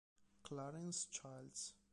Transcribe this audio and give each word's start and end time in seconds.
Clarence 0.41 1.05
Childs 1.13 1.75